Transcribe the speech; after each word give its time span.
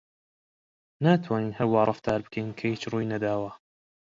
ناتوانین 1.05 1.51
هەر 1.57 1.67
وا 1.69 1.81
ڕەفتار 1.89 2.19
بکەین 2.25 2.47
کە 2.57 2.65
هیچ 2.71 2.83
ڕووی 2.91 3.09
نەداوە. 3.13 3.51